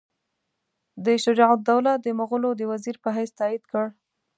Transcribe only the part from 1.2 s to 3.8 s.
شجاع الدوله د مغولو د وزیر په حیث تایید